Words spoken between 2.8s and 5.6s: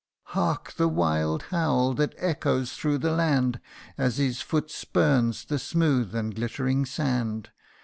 the land, As his foot spurns the